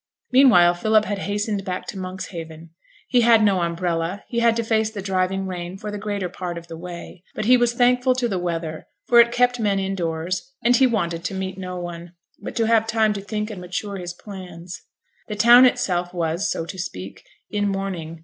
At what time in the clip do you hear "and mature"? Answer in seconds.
13.51-13.97